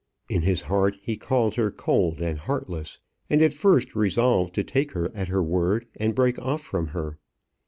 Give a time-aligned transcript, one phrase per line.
[0.29, 4.93] In his heart he called her cold and heartless, and at first resolved to take
[4.93, 7.19] her at her word and break off from her.